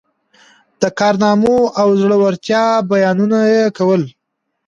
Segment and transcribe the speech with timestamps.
[0.81, 4.01] د کارنامو او زړه ورتیا بیانونه یې کول.